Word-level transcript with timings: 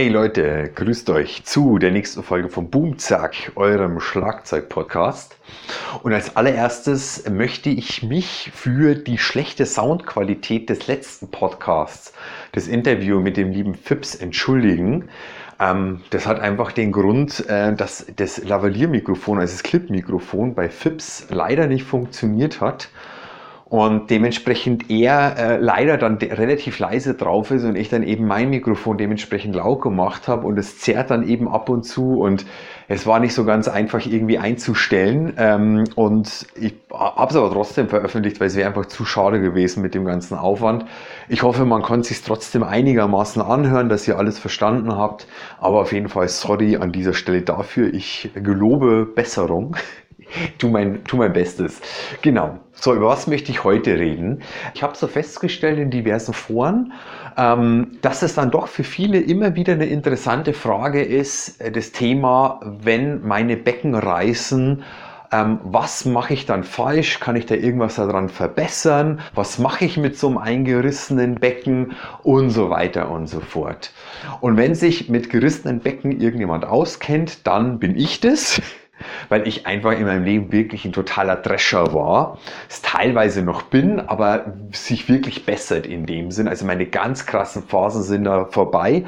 Hey 0.00 0.08
Leute, 0.08 0.70
grüßt 0.74 1.10
euch 1.10 1.44
zu 1.44 1.76
der 1.76 1.90
nächsten 1.90 2.22
Folge 2.22 2.48
von 2.48 2.70
Boomzack, 2.70 3.52
eurem 3.54 4.00
Schlagzeug-Podcast. 4.00 5.36
Und 6.02 6.14
als 6.14 6.36
allererstes 6.36 7.28
möchte 7.28 7.68
ich 7.68 8.02
mich 8.02 8.50
für 8.54 8.94
die 8.94 9.18
schlechte 9.18 9.66
Soundqualität 9.66 10.70
des 10.70 10.86
letzten 10.86 11.30
Podcasts, 11.30 12.14
das 12.52 12.66
Interview 12.66 13.20
mit 13.20 13.36
dem 13.36 13.52
lieben 13.52 13.74
Phipps, 13.74 14.14
entschuldigen. 14.14 15.10
Ähm, 15.60 16.00
das 16.08 16.26
hat 16.26 16.40
einfach 16.40 16.72
den 16.72 16.92
Grund, 16.92 17.46
äh, 17.50 17.74
dass 17.74 18.06
das 18.16 18.42
Lavalier-Mikrofon, 18.42 19.38
also 19.38 19.52
das 19.52 19.62
Clip-Mikrofon 19.62 20.54
bei 20.54 20.70
Phipps 20.70 21.26
leider 21.28 21.66
nicht 21.66 21.84
funktioniert 21.84 22.62
hat 22.62 22.88
und 23.70 24.10
dementsprechend 24.10 24.90
er 24.90 25.36
äh, 25.38 25.56
leider 25.58 25.96
dann 25.96 26.16
relativ 26.16 26.80
leise 26.80 27.14
drauf 27.14 27.52
ist 27.52 27.62
und 27.62 27.76
ich 27.76 27.88
dann 27.88 28.02
eben 28.02 28.26
mein 28.26 28.50
Mikrofon 28.50 28.98
dementsprechend 28.98 29.54
laut 29.54 29.80
gemacht 29.80 30.26
habe 30.26 30.44
und 30.48 30.58
es 30.58 30.80
zerrt 30.80 31.12
dann 31.12 31.26
eben 31.26 31.46
ab 31.48 31.68
und 31.68 31.84
zu 31.84 32.18
und 32.18 32.44
es 32.88 33.06
war 33.06 33.20
nicht 33.20 33.32
so 33.32 33.44
ganz 33.44 33.68
einfach 33.68 34.04
irgendwie 34.04 34.38
einzustellen 34.38 35.34
ähm, 35.36 35.84
und 35.94 36.48
ich 36.60 36.74
habe 36.92 37.30
es 37.30 37.36
aber 37.36 37.52
trotzdem 37.52 37.88
veröffentlicht, 37.88 38.40
weil 38.40 38.48
es 38.48 38.56
wäre 38.56 38.66
einfach 38.66 38.86
zu 38.86 39.04
schade 39.04 39.40
gewesen 39.40 39.82
mit 39.82 39.94
dem 39.94 40.04
ganzen 40.04 40.36
Aufwand. 40.36 40.84
Ich 41.28 41.44
hoffe, 41.44 41.64
man 41.64 41.82
konnte 41.82 42.08
sich 42.08 42.22
trotzdem 42.22 42.64
einigermaßen 42.64 43.40
anhören, 43.40 43.88
dass 43.88 44.08
ihr 44.08 44.18
alles 44.18 44.40
verstanden 44.40 44.96
habt, 44.96 45.28
aber 45.60 45.82
auf 45.82 45.92
jeden 45.92 46.08
Fall 46.08 46.26
sorry 46.26 46.76
an 46.76 46.90
dieser 46.90 47.14
Stelle 47.14 47.42
dafür. 47.42 47.94
Ich 47.94 48.30
gelobe 48.34 49.06
Besserung. 49.06 49.76
tu, 50.58 50.68
mein, 50.68 51.04
tu 51.04 51.16
mein 51.16 51.32
Bestes. 51.32 51.80
Genau. 52.22 52.58
So, 52.72 52.94
über 52.94 53.08
was 53.08 53.26
möchte 53.26 53.50
ich 53.52 53.64
heute 53.64 53.98
reden? 53.98 54.42
Ich 54.74 54.82
habe 54.82 54.96
so 54.96 55.06
festgestellt 55.06 55.78
in 55.78 55.90
diversen 55.90 56.32
Foren, 56.32 56.92
ähm, 57.36 57.98
dass 58.00 58.22
es 58.22 58.34
dann 58.34 58.50
doch 58.50 58.68
für 58.68 58.84
viele 58.84 59.20
immer 59.20 59.54
wieder 59.54 59.74
eine 59.74 59.86
interessante 59.86 60.54
Frage 60.54 61.02
ist, 61.02 61.60
äh, 61.60 61.70
das 61.70 61.92
Thema, 61.92 62.60
wenn 62.62 63.26
meine 63.26 63.56
Becken 63.56 63.94
reißen, 63.94 64.82
ähm, 65.32 65.60
was 65.62 66.04
mache 66.04 66.34
ich 66.34 66.46
dann 66.46 66.64
falsch? 66.64 67.20
Kann 67.20 67.36
ich 67.36 67.46
da 67.46 67.54
irgendwas 67.54 67.96
daran 67.96 68.28
verbessern? 68.28 69.20
Was 69.34 69.58
mache 69.58 69.84
ich 69.84 69.96
mit 69.96 70.18
so 70.18 70.28
einem 70.28 70.38
eingerissenen 70.38 71.36
Becken? 71.36 71.92
Und 72.22 72.50
so 72.50 72.70
weiter 72.70 73.10
und 73.10 73.28
so 73.28 73.40
fort. 73.40 73.92
Und 74.40 74.56
wenn 74.56 74.74
sich 74.74 75.08
mit 75.08 75.30
gerissenen 75.30 75.80
Becken 75.80 76.20
irgendjemand 76.20 76.64
auskennt, 76.64 77.46
dann 77.46 77.78
bin 77.78 77.96
ich 77.96 78.20
das 78.20 78.60
weil 79.28 79.46
ich 79.46 79.66
einfach 79.66 79.92
in 79.92 80.04
meinem 80.04 80.24
Leben 80.24 80.52
wirklich 80.52 80.84
ein 80.84 80.92
totaler 80.92 81.36
Drescher 81.36 81.92
war, 81.94 82.38
es 82.68 82.82
teilweise 82.82 83.42
noch 83.42 83.62
bin, 83.62 84.00
aber 84.00 84.54
sich 84.72 85.08
wirklich 85.08 85.46
bessert 85.46 85.86
in 85.86 86.06
dem 86.06 86.30
Sinn. 86.30 86.48
Also 86.48 86.66
meine 86.66 86.86
ganz 86.86 87.26
krassen 87.26 87.62
Phasen 87.62 88.02
sind 88.02 88.24
da 88.24 88.46
vorbei, 88.46 89.04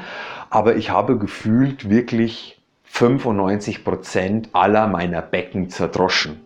aber 0.49 0.75
ich 0.75 0.89
habe 0.89 1.17
gefühlt 1.17 1.89
wirklich 1.89 2.59
95 2.83 3.83
Prozent 3.83 4.49
aller 4.53 4.87
meiner 4.87 5.21
Becken 5.21 5.69
zerdroschen. 5.69 6.42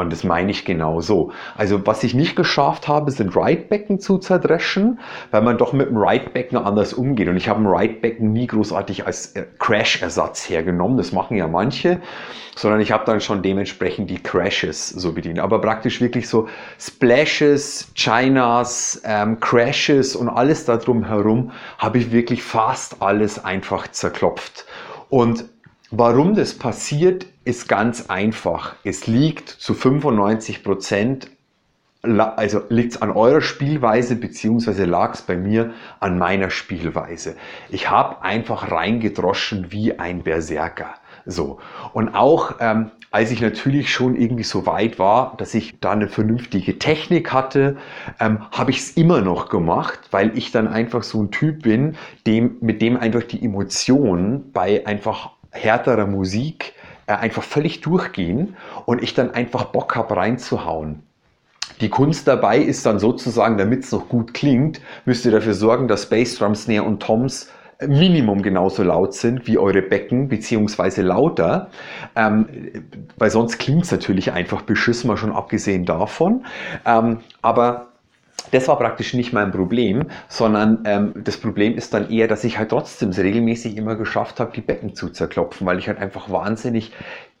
Und 0.00 0.12
das 0.12 0.24
meine 0.24 0.50
ich 0.50 0.64
genau 0.64 1.00
so. 1.00 1.32
Also 1.56 1.86
was 1.86 2.02
ich 2.02 2.14
nicht 2.14 2.36
geschafft 2.36 2.88
habe, 2.88 3.10
sind 3.10 3.36
Right-Becken 3.36 4.00
zu 4.00 4.18
zerdreschen, 4.18 4.98
weil 5.30 5.42
man 5.42 5.58
doch 5.58 5.72
mit 5.72 5.88
dem 5.88 5.96
Right-Becken 5.96 6.58
anders 6.58 6.92
umgeht. 6.92 7.28
Und 7.28 7.36
ich 7.36 7.48
habe 7.48 7.60
ein 7.60 7.66
Right-Becken 7.66 8.32
nie 8.32 8.46
großartig 8.46 9.06
als 9.06 9.34
äh, 9.36 9.44
Crash-Ersatz 9.58 10.48
hergenommen. 10.48 10.96
Das 10.96 11.12
machen 11.12 11.36
ja 11.36 11.46
manche. 11.46 12.00
Sondern 12.56 12.80
ich 12.80 12.92
habe 12.92 13.04
dann 13.04 13.20
schon 13.20 13.42
dementsprechend 13.42 14.10
die 14.10 14.22
Crashes 14.22 14.88
so 14.88 15.12
bedient. 15.12 15.38
Aber 15.38 15.60
praktisch 15.60 16.00
wirklich 16.00 16.28
so 16.28 16.48
Splashes, 16.78 17.92
Chinas, 17.94 19.00
ähm, 19.04 19.38
Crashes 19.40 20.16
und 20.16 20.28
alles 20.28 20.64
darum 20.64 21.04
herum 21.04 21.52
habe 21.78 21.98
ich 21.98 22.10
wirklich 22.10 22.42
fast 22.42 23.00
alles 23.00 23.42
einfach 23.44 23.88
zerklopft. 23.88 24.66
Und 25.08 25.44
Warum 25.92 26.36
das 26.36 26.54
passiert, 26.54 27.26
ist 27.44 27.68
ganz 27.68 28.10
einfach. 28.10 28.76
Es 28.84 29.08
liegt 29.08 29.48
zu 29.48 29.74
95 29.74 30.62
Prozent, 30.62 31.30
also 32.02 32.62
liegt 32.68 32.92
es 32.92 33.02
an 33.02 33.10
eurer 33.10 33.40
Spielweise, 33.40 34.14
beziehungsweise 34.14 34.84
lag 34.84 35.14
es 35.14 35.22
bei 35.22 35.36
mir 35.36 35.72
an 35.98 36.16
meiner 36.16 36.50
Spielweise. 36.50 37.34
Ich 37.70 37.90
habe 37.90 38.22
einfach 38.22 38.70
reingedroschen 38.70 39.72
wie 39.72 39.98
ein 39.98 40.22
Berserker. 40.22 40.94
So. 41.26 41.58
Und 41.92 42.14
auch 42.14 42.54
ähm, 42.60 42.92
als 43.10 43.32
ich 43.32 43.40
natürlich 43.40 43.92
schon 43.92 44.14
irgendwie 44.14 44.44
so 44.44 44.66
weit 44.66 45.00
war, 45.00 45.36
dass 45.38 45.54
ich 45.54 45.80
da 45.80 45.90
eine 45.90 46.06
vernünftige 46.06 46.78
Technik 46.78 47.32
hatte, 47.32 47.76
ähm, 48.20 48.46
habe 48.52 48.70
ich 48.70 48.78
es 48.78 48.92
immer 48.92 49.22
noch 49.22 49.48
gemacht, 49.48 49.98
weil 50.12 50.38
ich 50.38 50.52
dann 50.52 50.68
einfach 50.68 51.02
so 51.02 51.20
ein 51.20 51.32
Typ 51.32 51.64
bin, 51.64 51.96
dem, 52.28 52.58
mit 52.60 52.80
dem 52.80 52.96
einfach 52.96 53.24
die 53.24 53.44
Emotionen 53.44 54.52
bei 54.52 54.86
einfach 54.86 55.30
härterer 55.50 56.06
Musik 56.06 56.74
äh, 57.06 57.14
einfach 57.14 57.42
völlig 57.42 57.80
durchgehen 57.80 58.56
und 58.86 59.02
ich 59.02 59.14
dann 59.14 59.32
einfach 59.32 59.64
Bock 59.64 59.96
habe 59.96 60.16
reinzuhauen. 60.16 61.02
Die 61.80 61.88
Kunst 61.88 62.28
dabei 62.28 62.58
ist 62.58 62.84
dann 62.84 62.98
sozusagen, 62.98 63.56
damit 63.56 63.84
es 63.84 63.92
noch 63.92 64.08
gut 64.08 64.34
klingt, 64.34 64.80
müsst 65.06 65.24
ihr 65.24 65.32
dafür 65.32 65.54
sorgen, 65.54 65.88
dass 65.88 66.10
Bassdrum, 66.10 66.54
Snare 66.54 66.82
und 66.82 67.00
Toms 67.02 67.48
Minimum 67.86 68.42
genauso 68.42 68.82
laut 68.82 69.14
sind 69.14 69.46
wie 69.46 69.56
eure 69.56 69.80
Becken, 69.82 70.28
beziehungsweise 70.28 71.02
lauter, 71.02 71.70
ähm, 72.14 72.46
weil 73.16 73.30
sonst 73.30 73.58
klingt 73.58 73.84
es 73.84 73.90
natürlich 73.90 74.32
einfach 74.32 74.62
beschissen, 74.62 75.08
mal 75.08 75.16
schon 75.16 75.32
abgesehen 75.32 75.86
davon. 75.86 76.44
Ähm, 76.84 77.20
aber 77.40 77.89
das 78.50 78.68
war 78.68 78.78
praktisch 78.78 79.14
nicht 79.14 79.32
mein 79.32 79.50
Problem, 79.50 80.06
sondern 80.28 80.80
ähm, 80.84 81.12
das 81.16 81.36
Problem 81.36 81.76
ist 81.76 81.94
dann 81.94 82.10
eher, 82.10 82.28
dass 82.28 82.44
ich 82.44 82.58
halt 82.58 82.70
trotzdem 82.70 83.10
regelmäßig 83.10 83.76
immer 83.76 83.96
geschafft 83.96 84.40
habe, 84.40 84.52
die 84.54 84.60
Becken 84.60 84.94
zu 84.94 85.10
zerklopfen, 85.10 85.66
weil 85.66 85.78
ich 85.78 85.88
halt 85.88 85.98
einfach 85.98 86.30
wahnsinnig 86.30 86.92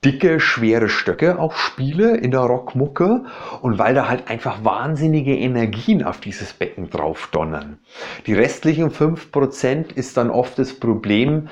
dicke, 0.04 0.40
schwere 0.40 0.88
Stöcke 0.88 1.38
auch 1.38 1.54
spiele 1.54 2.16
in 2.16 2.30
der 2.30 2.40
Rockmucke 2.40 3.24
und 3.60 3.78
weil 3.78 3.94
da 3.94 4.08
halt 4.08 4.30
einfach 4.30 4.64
wahnsinnige 4.64 5.36
Energien 5.36 6.02
auf 6.02 6.20
dieses 6.20 6.54
Becken 6.54 6.88
drauf 6.88 7.28
donnern. 7.32 7.78
Die 8.26 8.32
restlichen 8.32 8.90
5% 8.90 9.94
ist 9.94 10.16
dann 10.16 10.30
oft 10.30 10.58
das 10.58 10.72
Problem, 10.72 11.48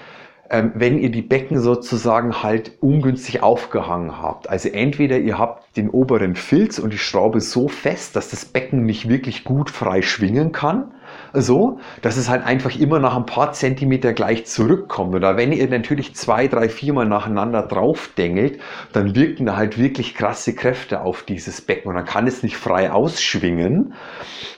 wenn 0.51 0.99
ihr 0.99 1.11
die 1.11 1.23
Becken 1.23 1.61
sozusagen 1.61 2.43
halt 2.43 2.73
ungünstig 2.81 3.43
aufgehangen 3.43 4.21
habt. 4.23 4.49
Also 4.49 4.71
entweder 4.71 5.19
ihr 5.19 5.39
habt 5.39 5.77
den 5.77 5.91
oberen 5.91 6.37
Filz 6.37 6.79
und 6.79 6.93
die 6.93 6.99
Schraube 6.99 7.41
so 7.41 7.69
fest, 7.69 8.17
dass 8.17 8.31
das 8.31 8.47
Becken 8.47 8.87
nicht 8.87 9.09
wirklich 9.09 9.45
gut 9.45 9.71
frei 9.71 10.01
schwingen 10.01 10.53
kann 10.53 10.93
so, 11.33 11.81
dass 12.03 12.17
es 12.17 12.29
halt 12.29 12.45
einfach 12.45 12.79
immer 12.79 12.99
nach 12.99 13.17
ein 13.17 13.27
paar 13.27 13.53
Zentimeter 13.53 14.13
gleich 14.13 14.47
zurückkommt. 14.47 15.15
Oder 15.15 15.37
wenn 15.37 15.53
ihr 15.53 15.69
natürlich 15.69 16.15
zwei, 16.15 16.49
drei, 16.49 16.69
viermal 16.69 17.07
nacheinander 17.07 17.63
draufdengelt, 17.63 18.61
dann 18.93 19.15
wirken 19.15 19.47
da 19.47 19.57
halt 19.57 19.79
wirklich 19.79 20.15
krasse 20.15 20.55
Kräfte 20.55 21.01
auf 21.01 21.23
dieses 21.23 21.61
Becken 21.61 21.89
und 21.89 21.95
dann 21.95 22.05
kann 22.05 22.27
es 22.27 22.43
nicht 22.43 22.57
frei 22.57 22.91
ausschwingen. 22.91 23.95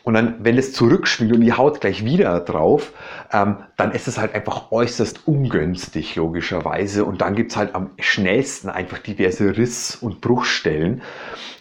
Und 0.02 0.14
dann, 0.14 0.36
wenn 0.40 0.56
es 0.56 0.72
zurückschwingt 0.72 1.32
und 1.32 1.40
die 1.42 1.52
Haut 1.52 1.80
gleich 1.80 2.04
wieder 2.04 2.40
drauf, 2.40 2.92
ähm, 3.32 3.58
dann 3.76 3.92
ist 3.92 4.08
es 4.08 4.18
halt 4.18 4.34
einfach 4.34 4.72
äußerst 4.72 5.26
ungünstig, 5.26 6.16
logischerweise. 6.16 7.04
Und 7.04 7.20
dann 7.20 7.34
gibt 7.34 7.52
es 7.52 7.56
halt 7.56 7.74
am 7.74 7.90
schnellsten 7.98 8.70
einfach 8.70 8.98
diverse 8.98 9.56
Riss- 9.56 9.96
und 9.96 10.20
Bruchstellen. 10.20 11.02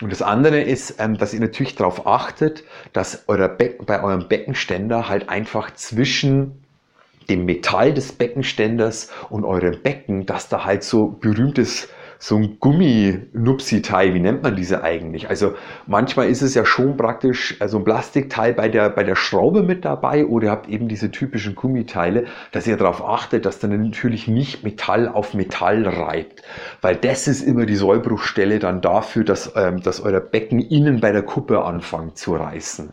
Und 0.02 0.12
das 0.12 0.22
andere 0.22 0.62
ist, 0.62 0.96
ähm, 1.00 1.18
dass 1.18 1.34
ihr 1.34 1.42
natürlich 1.42 1.76
darauf 1.76 2.08
achtet, 2.08 2.64
dass 2.94 3.26
euer 3.28 3.50
Becken, 3.50 3.86
bei 3.86 4.02
eurem 4.02 4.28
Beckenständer 4.28 4.89
halt 4.90 5.30
einfach 5.30 5.74
zwischen 5.76 6.64
dem 7.30 7.46
Metall 7.46 7.94
des 7.94 8.12
Beckenständers 8.12 9.12
und 9.30 9.46
eurem 9.46 9.82
Becken, 9.82 10.26
dass 10.26 10.50
da 10.50 10.66
halt 10.66 10.84
so 10.84 11.08
berühmtes 11.08 11.90
so 12.22 12.36
ein 12.36 12.60
Gummi-Nupsi-Teil, 12.60 14.14
wie 14.14 14.20
nennt 14.20 14.44
man 14.44 14.54
diese 14.58 14.84
eigentlich? 14.84 15.30
Also 15.30 15.54
manchmal 15.88 16.28
ist 16.28 16.42
es 16.42 16.54
ja 16.54 16.66
schon 16.66 16.98
praktisch 16.98 17.56
also 17.62 17.78
ein 17.78 17.86
Plastikteil 17.86 18.54
bei 18.54 18.68
der, 18.68 18.90
bei 18.90 19.06
der 19.06 19.16
Schraube 19.16 19.64
mit 19.64 19.86
dabei 19.86 20.26
oder 20.26 20.48
ihr 20.48 20.52
habt 20.52 20.68
eben 20.68 20.90
diese 20.90 21.12
typischen 21.12 21.56
Gummiteile, 21.56 22.26
dass 22.52 22.68
ihr 22.68 22.76
darauf 22.76 23.02
achtet, 23.02 23.46
dass 23.46 23.60
dann 23.60 23.82
natürlich 23.82 24.28
nicht 24.28 24.66
Metall 24.66 25.08
auf 25.08 25.34
Metall 25.34 25.88
reibt, 25.88 26.44
weil 26.82 26.98
das 26.98 27.30
ist 27.30 27.42
immer 27.42 27.66
die 27.66 27.78
Sollbruchstelle 27.78 28.60
dann 28.60 28.82
dafür, 28.82 29.24
dass, 29.24 29.54
ähm, 29.56 29.82
dass 29.82 30.02
euer 30.02 30.20
Becken 30.20 30.60
innen 30.60 31.00
bei 31.00 31.14
der 31.14 31.24
Kuppe 31.24 31.64
anfängt 31.64 32.18
zu 32.18 32.36
reißen. 32.36 32.92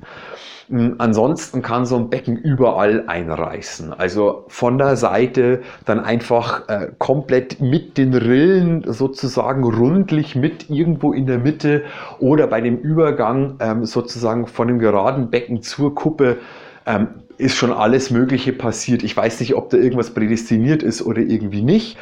Hm, 0.69 0.97
ansonsten 0.99 1.63
kann 1.63 1.87
so 1.87 1.97
ein 1.97 2.11
Becken 2.11 2.37
überall 2.37 3.05
einreißen. 3.07 3.93
Also 3.93 4.45
von 4.49 4.79
der 4.79 4.97
Seite 4.97 5.63
dann 5.85 6.01
einfach 6.01 6.69
äh, 6.69 6.89
komplett 6.99 7.61
mit 7.61 7.97
den 7.99 8.15
Rillen 8.15 8.83
sozusagen 8.85 9.63
rundlich 9.63 10.35
mit 10.35 10.69
irgendwo 10.69 11.13
in 11.13 11.27
der 11.27 11.39
Mitte 11.39 11.85
oder 12.19 12.49
bei 12.49 12.61
dem 12.61 12.79
Übergang 12.79 13.57
ähm, 13.61 13.85
sozusagen 13.85 14.49
von 14.49 14.67
dem 14.67 14.79
geraden 14.81 15.31
Becken 15.31 15.63
zur 15.63 15.95
Kuppe 15.95 16.39
ähm, 16.85 17.09
ist 17.39 17.57
schon 17.57 17.73
alles 17.73 18.11
Mögliche 18.11 18.53
passiert. 18.53 19.05
Ich 19.05 19.17
weiß 19.17 19.41
nicht, 19.41 19.55
ob 19.55 19.71
da 19.71 19.77
irgendwas 19.77 20.15
prädestiniert 20.15 20.83
ist 20.83 21.03
oder 21.03 21.21
irgendwie 21.21 21.63
nicht. 21.63 21.97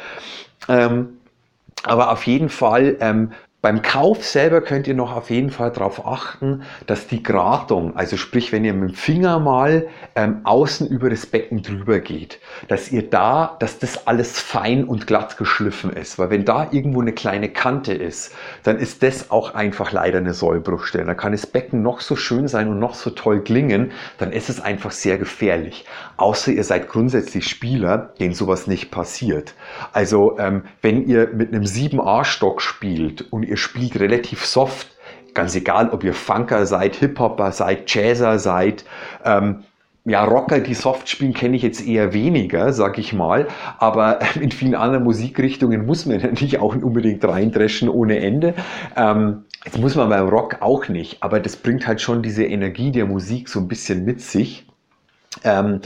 Ähm, 0.69 1.09
aber 1.83 2.11
auf 2.11 2.25
jeden 2.25 2.49
Fall 2.49 2.97
ähm, 2.99 3.31
Beim 3.61 3.81
Kauf 3.81 4.23
selber 4.23 4.61
könnt 4.61 4.85
ihr 4.85 4.93
noch 4.93 5.15
auf 5.15 5.31
jeden 5.31 5.49
Fall 5.49 5.71
darauf 5.71 6.05
achten, 6.05 6.61
dass 6.85 7.07
die 7.07 7.23
Gratung, 7.23 7.95
also 7.95 8.15
sprich, 8.15 8.51
wenn 8.51 8.63
ihr 8.63 8.75
mit 8.75 8.91
dem 8.91 8.95
Finger 8.95 9.39
mal 9.39 9.87
ähm, 10.13 10.41
außen 10.43 10.87
über 10.87 11.09
das 11.09 11.25
Becken 11.25 11.63
drüber 11.63 11.99
geht, 11.99 12.39
dass 12.67 12.91
ihr 12.91 13.09
da, 13.09 13.55
dass 13.59 13.79
das 13.79 14.05
alles 14.05 14.39
fein 14.39 14.83
und 14.83 15.07
glatt 15.07 15.37
geschliffen 15.37 15.91
ist. 15.91 16.19
Weil 16.19 16.29
wenn 16.29 16.45
da 16.45 16.67
irgendwo 16.69 17.01
eine 17.01 17.13
kleine 17.13 17.49
Kante 17.49 17.93
ist, 17.93 18.35
dann 18.61 18.77
ist 18.77 19.01
das 19.01 19.31
auch 19.31 19.55
einfach 19.55 19.91
leider 19.91 20.19
eine 20.19 20.35
Sollbruchstelle. 20.35 21.05
Da 21.05 21.15
kann 21.15 21.31
das 21.31 21.47
Becken 21.47 21.81
noch 21.81 22.01
so 22.01 22.15
schön 22.15 22.47
sein 22.47 22.67
und 22.67 22.77
noch 22.77 22.93
so 22.93 23.09
toll 23.09 23.43
klingen, 23.43 23.93
dann 24.19 24.31
ist 24.31 24.49
es 24.49 24.61
einfach 24.61 24.91
sehr 24.91 25.17
gefährlich. 25.17 25.85
Außer 26.17 26.51
ihr 26.51 26.63
seid 26.63 26.87
grundsätzlich 26.87 27.47
Spieler, 27.47 28.13
denen 28.19 28.35
sowas 28.35 28.67
nicht 28.67 28.91
passiert. 28.91 29.55
Also 29.91 30.37
ähm, 30.37 30.65
wenn 30.83 31.07
ihr 31.07 31.29
mit 31.33 31.51
einem 31.51 31.63
7a-Stock 31.63 32.61
spielt 32.61 33.33
und 33.33 33.41
ihr 33.41 33.54
ihr 33.55 33.59
spielt 33.59 33.97
relativ 34.01 34.45
soft, 34.45 34.87
ganz 35.33 35.55
egal, 35.55 35.89
ob 35.91 36.03
ihr 36.03 36.13
Funker 36.13 36.65
seid, 36.65 36.97
Hip-Hopper 36.97 37.53
seid, 37.53 37.89
Jazzer 37.89 38.37
seid, 38.37 38.83
ähm, 39.23 39.63
ja, 40.03 40.25
Rocker, 40.25 40.59
die 40.59 40.73
soft 40.73 41.07
spielen, 41.07 41.33
kenne 41.33 41.55
ich 41.55 41.63
jetzt 41.63 41.87
eher 41.87 42.13
weniger, 42.13 42.73
sag 42.73 42.99
ich 42.99 43.13
mal. 43.13 43.47
Aber 43.79 44.19
in 44.39 44.51
vielen 44.51 44.75
anderen 44.75 45.05
Musikrichtungen 45.05 45.85
muss 45.85 46.05
man 46.05 46.21
natürlich 46.21 46.59
auch 46.59 46.75
unbedingt 46.75 47.23
reindreschen 47.23 47.87
ohne 47.87 48.19
Ende. 48.19 48.55
Ähm, 48.97 49.45
jetzt 49.63 49.79
muss 49.79 49.95
man 49.95 50.09
beim 50.09 50.27
Rock 50.27 50.57
auch 50.59 50.89
nicht, 50.89 51.23
aber 51.23 51.39
das 51.39 51.55
bringt 51.55 51.87
halt 51.87 52.01
schon 52.01 52.21
diese 52.21 52.43
Energie 52.43 52.91
der 52.91 53.05
Musik 53.05 53.47
so 53.47 53.61
ein 53.61 53.69
bisschen 53.69 54.03
mit 54.03 54.19
sich. 54.21 54.67
Ähm, 55.43 55.81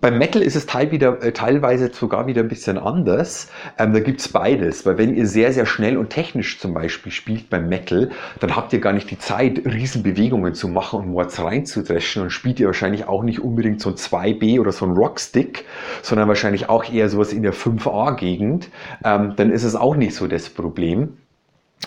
beim 0.00 0.18
Metal 0.18 0.42
ist 0.42 0.56
es 0.56 0.66
teil 0.66 0.90
wieder, 0.90 1.22
äh, 1.22 1.32
teilweise 1.32 1.90
sogar 1.92 2.26
wieder 2.26 2.42
ein 2.42 2.48
bisschen 2.48 2.78
anders. 2.78 3.48
Ähm, 3.78 3.92
da 3.92 4.00
gibt's 4.00 4.28
beides, 4.28 4.86
weil 4.86 4.98
wenn 4.98 5.14
ihr 5.14 5.26
sehr, 5.26 5.52
sehr 5.52 5.66
schnell 5.66 5.96
und 5.96 6.10
technisch 6.10 6.58
zum 6.58 6.74
Beispiel 6.74 7.12
spielt 7.12 7.50
beim 7.50 7.68
Metal, 7.68 8.10
dann 8.40 8.56
habt 8.56 8.72
ihr 8.72 8.80
gar 8.80 8.92
nicht 8.92 9.10
die 9.10 9.18
Zeit, 9.18 9.62
Riesenbewegungen 9.64 10.54
zu 10.54 10.68
machen 10.68 11.00
und 11.00 11.08
Mords 11.08 11.42
reinzudreschen 11.42 12.22
und 12.22 12.30
spielt 12.30 12.60
ihr 12.60 12.66
wahrscheinlich 12.66 13.08
auch 13.08 13.22
nicht 13.22 13.40
unbedingt 13.40 13.80
so 13.80 13.90
ein 13.90 13.96
2B 13.96 14.60
oder 14.60 14.72
so 14.72 14.86
ein 14.86 14.92
Rockstick, 14.92 15.64
sondern 16.02 16.28
wahrscheinlich 16.28 16.68
auch 16.68 16.90
eher 16.90 17.08
sowas 17.08 17.32
in 17.32 17.42
der 17.42 17.54
5A-Gegend. 17.54 18.68
Ähm, 19.04 19.34
dann 19.36 19.50
ist 19.50 19.64
es 19.64 19.74
auch 19.74 19.96
nicht 19.96 20.14
so 20.14 20.26
das 20.26 20.48
Problem. 20.48 21.16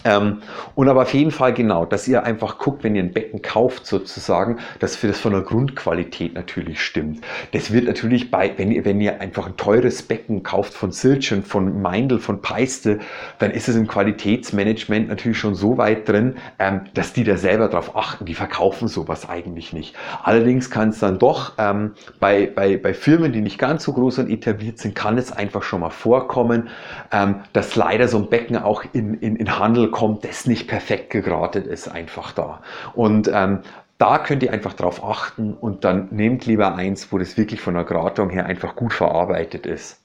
Ähm, 0.04 0.42
und 0.76 0.90
aber 0.90 1.04
auf 1.04 1.14
jeden 1.14 1.32
Fall 1.32 1.54
genau, 1.54 1.86
dass 1.86 2.08
ihr 2.08 2.24
einfach 2.24 2.58
guckt, 2.58 2.84
wenn 2.84 2.96
ihr 2.96 3.04
ein 3.04 3.14
Becken 3.14 3.42
kauft 3.42 3.86
sozusagen, 3.86 4.58
dass 4.80 4.96
für 4.96 5.08
das 5.08 5.20
von 5.20 5.32
der 5.32 5.42
Grundqualität 5.42 6.34
natürlich 6.34 6.82
stimmt. 6.82 7.22
Das 7.54 7.72
wird 7.72 7.86
natürlich 7.86 8.30
bei, 8.30 8.52
wenn 8.58 8.72
ihr, 8.72 8.86
wenn 8.86 9.02
ihr 9.02 9.22
einfach 9.22 9.48
ein 9.48 9.58
teures 9.58 10.04
Becken 10.04 10.44
kauft 10.44 10.74
von 10.74 10.92
Silchen, 10.92 11.44
von 11.44 11.82
Meindl, 11.82 12.20
von 12.20 12.42
Peiste, 12.42 13.00
dann 13.40 13.52
ist 13.52 13.68
es 13.68 13.76
im 13.76 13.88
Qualitätsmanagement 13.88 15.08
natürlich 15.10 15.40
schon 15.40 15.56
so 15.56 15.78
weit 15.78 16.08
drin, 16.08 16.36
ähm, 16.60 16.82
dass 16.94 17.14
die 17.14 17.24
da 17.24 17.38
selber 17.38 17.68
drauf 17.68 17.96
achten. 17.96 18.26
Die 18.26 18.36
verkaufen 18.36 18.88
sowas 18.88 19.28
eigentlich 19.28 19.74
nicht. 19.74 19.96
Allerdings 20.24 20.70
kann 20.70 20.90
es 20.90 21.00
dann 21.00 21.18
doch 21.18 21.54
ähm, 21.58 21.94
bei, 22.20 22.46
bei, 22.54 22.78
bei 22.78 22.94
Firmen, 22.94 23.32
die 23.32 23.42
nicht 23.42 23.58
ganz 23.58 23.84
so 23.84 23.94
groß 23.94 24.20
und 24.20 24.30
etabliert 24.30 24.78
sind, 24.78 24.94
kann 24.94 25.18
es 25.18 25.32
einfach 25.32 25.64
schon 25.64 25.80
mal 25.80 25.90
vorkommen, 25.90 26.70
ähm, 27.12 27.38
dass 27.54 27.76
leider 27.76 28.08
so 28.08 28.18
ein 28.18 28.30
Becken 28.30 28.58
auch 28.58 28.84
in, 28.94 29.16
in, 29.16 29.36
in 29.36 29.58
Handel 29.58 29.85
Model 29.86 29.92
kommt, 29.92 30.24
das 30.24 30.48
nicht 30.48 30.68
perfekt 30.68 31.10
gegratet 31.10 31.68
ist, 31.68 31.88
einfach 31.88 32.32
da. 32.32 32.62
Und 32.94 33.30
ähm, 33.34 33.60
da 33.98 34.18
könnt 34.20 34.44
ihr 34.44 34.52
einfach 34.52 34.74
drauf 34.74 35.04
achten 35.04 35.54
und 35.54 35.84
dann 35.84 36.10
nehmt 36.12 36.46
lieber 36.46 36.76
eins, 36.76 37.12
wo 37.12 37.18
das 37.18 37.38
wirklich 37.38 37.62
von 37.62 37.76
der 37.76 37.86
Gratung 37.86 38.30
her 38.30 38.46
einfach 38.46 38.76
gut 38.76 38.94
verarbeitet 38.94 39.66
ist. 39.66 40.02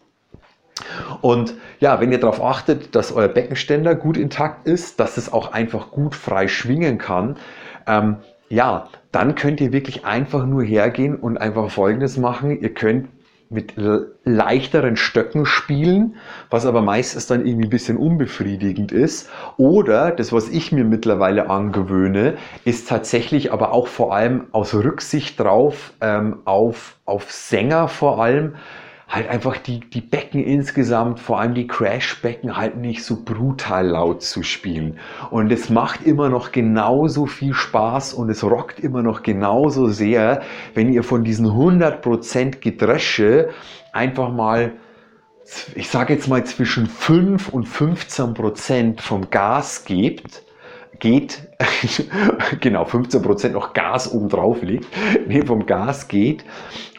Und 1.21 1.55
ja, 1.81 2.01
wenn 2.01 2.13
ihr 2.13 2.21
darauf 2.21 2.43
achtet, 2.43 2.95
dass 2.95 3.13
euer 3.13 3.29
Beckenständer 3.29 3.95
gut 3.95 4.17
intakt 4.17 4.67
ist, 4.67 5.01
dass 5.01 5.17
es 5.17 5.33
auch 5.33 5.53
einfach 5.53 5.91
gut 5.91 6.15
frei 6.15 6.49
schwingen 6.49 6.99
kann, 6.99 7.37
ähm, 7.87 8.17
ja, 8.49 8.89
dann 9.13 9.35
könnt 9.35 9.61
ihr 9.61 9.73
wirklich 9.73 10.05
einfach 10.05 10.47
nur 10.47 10.63
hergehen 10.63 11.17
und 11.17 11.39
einfach 11.39 11.71
Folgendes 11.71 12.17
machen. 12.17 12.61
Ihr 12.61 12.73
könnt 12.73 13.09
mit 13.51 13.75
leichteren 14.25 14.97
Stöcken 14.97 15.45
spielen, 15.45 16.15
was 16.51 16.67
aber 16.67 16.83
meistens 16.83 17.27
dann 17.27 17.45
irgendwie 17.45 17.67
ein 17.67 17.71
bisschen 17.71 17.97
unbefriedigend 17.99 18.93
ist. 18.93 19.29
Oder 19.57 20.13
das, 20.13 20.33
was 20.33 20.49
ich 20.49 20.71
mir 20.71 20.85
mittlerweile 20.85 21.51
angewöhne, 21.51 22.37
ist 22.65 22.89
tatsächlich 22.89 23.53
aber 23.53 23.73
auch 23.73 23.89
vor 23.89 24.15
allem 24.15 24.47
aus 24.53 24.73
Rücksicht 24.73 25.41
drauf, 25.41 25.93
ähm, 26.01 26.39
auf, 26.45 26.97
auf 27.05 27.33
Sänger 27.33 27.89
vor 27.89 28.23
allem, 28.23 28.55
halt 29.11 29.29
einfach 29.29 29.59
die, 29.59 29.81
die 29.81 30.01
Becken 30.01 30.43
insgesamt, 30.43 31.19
vor 31.19 31.41
allem 31.41 31.53
die 31.55 31.67
Crash-Becken, 31.67 32.57
halt 32.57 32.77
nicht 32.77 33.05
so 33.05 33.25
brutal 33.25 33.89
laut 33.89 34.23
zu 34.23 34.45
spielen. 34.45 34.99
Und 35.31 35.51
es 35.51 35.69
macht 35.69 36.07
immer 36.07 36.29
noch 36.29 36.53
genauso 36.53 37.27
viel 37.27 37.53
Spaß 37.53 38.15
und 38.15 38.31
es 38.31 38.45
rockt 38.45 38.79
immer 38.79 39.03
noch 39.03 39.23
genauso 39.23 39.89
sehr, 39.89 40.43
wenn 40.75 40.93
ihr 40.93 41.03
von 41.03 41.25
diesen 41.25 41.47
100% 41.47 42.61
Gedresche 42.61 43.51
einfach 43.93 44.31
mal 44.31 44.75
ich 45.75 45.89
sage 45.89 46.15
jetzt 46.15 46.29
mal 46.29 46.45
zwischen 46.45 46.87
5 46.87 47.49
und 47.49 47.67
15 47.67 48.35
Prozent 48.35 49.01
vom 49.01 49.31
Gas 49.31 49.85
gebt, 49.85 50.45
geht, 50.99 51.49
genau 52.61 52.85
15 52.85 53.23
Prozent 53.23 53.55
noch 53.55 53.73
Gas 53.73 54.13
oben 54.13 54.29
drauf 54.29 54.63
liegt, 54.63 54.87
nee, 55.27 55.45
vom 55.45 55.67
Gas 55.67 56.09
geht 56.09 56.45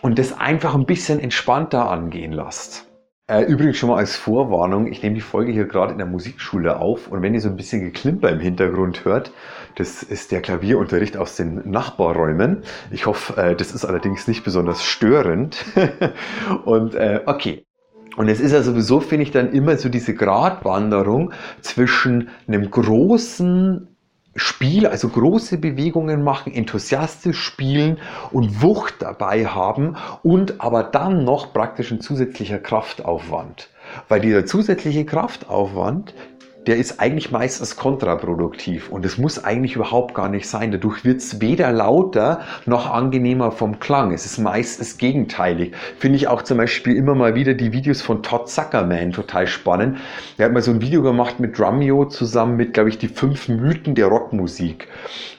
und 0.02 0.18
das 0.18 0.40
einfach 0.40 0.76
ein 0.76 0.86
bisschen 0.86 1.20
entspannter 1.20 1.90
angehen 1.90 2.32
lasst. 2.32 2.88
Äh, 3.28 3.44
übrigens 3.44 3.78
schon 3.78 3.90
mal 3.90 3.98
als 3.98 4.18
Vorwarnung, 4.18 4.88
ich 4.88 5.04
nehme 5.04 5.16
die 5.16 5.22
Folge 5.22 5.54
hier 5.54 5.66
gerade 5.66 5.94
in 5.94 5.98
der 5.98 6.08
Musikschule 6.08 6.80
auf 6.80 7.08
und 7.08 7.22
wenn 7.22 7.34
ihr 7.34 7.40
so 7.40 7.48
ein 7.48 7.56
bisschen 7.56 7.82
Geklimper 7.82 8.30
im 8.30 8.40
Hintergrund 8.40 9.06
hört, 9.06 9.32
das 9.76 10.04
ist 10.04 10.32
der 10.34 10.42
Klavierunterricht 10.42 11.16
aus 11.16 11.38
den 11.38 11.70
Nachbarräumen. 11.70 12.64
Ich 12.90 13.06
hoffe, 13.06 13.42
äh, 13.42 13.56
das 13.56 13.72
ist 13.72 13.86
allerdings 13.86 14.28
nicht 14.28 14.44
besonders 14.44 14.84
störend. 14.84 15.64
und 16.66 16.96
äh, 16.96 17.22
okay. 17.26 17.66
Und 18.18 18.28
es 18.28 18.40
ist 18.40 18.52
ja 18.52 18.62
sowieso, 18.62 19.00
finde 19.00 19.24
ich, 19.24 19.32
dann 19.32 19.54
immer 19.54 19.78
so 19.78 19.90
diese 19.90 20.14
Gratwanderung 20.14 21.32
zwischen 21.62 22.30
einem 22.48 22.70
großen 22.70 23.88
Spiel, 24.36 24.88
also 24.88 25.10
große 25.10 25.58
Bewegungen 25.58 26.24
machen, 26.24 26.54
enthusiastisch 26.54 27.40
spielen 27.42 27.98
und 28.32 28.62
Wucht 28.62 29.02
dabei 29.02 29.46
haben 29.46 29.98
und 30.24 30.62
aber 30.62 30.84
dann 30.84 31.26
noch 31.26 31.52
praktisch 31.54 31.92
ein 31.92 32.00
zusätzlicher 32.00 32.60
Kraftaufwand. 32.60 33.70
Weil 34.08 34.22
dieser 34.22 34.46
zusätzliche 34.46 35.06
Kraftaufwand, 35.06 36.14
der 36.68 36.78
ist 36.78 37.00
eigentlich 37.00 37.32
meistens 37.32 37.76
kontraproduktiv 37.76 38.90
und 38.90 39.04
es 39.06 39.18
muss 39.18 39.44
eigentlich 39.44 39.76
überhaupt 39.76 40.14
gar 40.14 40.30
nicht 40.30 40.48
sein. 40.48 40.72
Dadurch 40.72 41.04
wird 41.04 41.18
es 41.18 41.42
weder 41.42 41.72
lauter 41.72 42.42
noch 42.66 42.92
angenehmer 42.92 43.52
vom 43.52 43.80
Klang. 43.80 44.12
Es 44.12 44.26
ist 44.26 44.38
meistens 44.38 44.98
gegenteilig. 44.98 45.74
Finde 45.98 46.18
ich 46.18 46.28
auch 46.28 46.44
zum 46.44 46.58
Beispiel 46.58 46.96
immer 46.96 47.16
mal 47.16 47.34
wieder 47.34 47.56
die 47.56 47.74
Videos 47.74 48.02
von 48.02 48.22
Todd 48.22 48.48
Zuckerman 48.48 49.12
total 49.12 49.48
spannend. 49.48 49.98
Der 50.38 50.46
hat 50.46 50.54
mal 50.54 50.62
so 50.62 50.72
ein 50.72 50.82
Video 50.82 51.02
gemacht 51.02 51.40
mit 51.40 51.58
Drumeo 51.58 52.06
zusammen 52.06 52.58
mit, 52.58 52.74
glaube 52.74 52.90
ich, 52.90 53.00
die 53.00 53.08
fünf 53.08 53.48
Mythen 53.50 53.96
der 53.96 54.08
Rockmusik. 54.08 54.88